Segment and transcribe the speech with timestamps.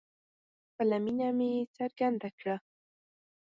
[0.69, 2.55] خپله مینه مې څرګنده کړه